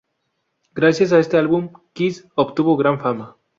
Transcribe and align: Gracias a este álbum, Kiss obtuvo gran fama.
Gracias 0.73 1.11
a 1.13 1.19
este 1.19 1.37
álbum, 1.37 1.73
Kiss 1.93 2.27
obtuvo 2.33 2.75
gran 2.75 2.99
fama. 2.99 3.37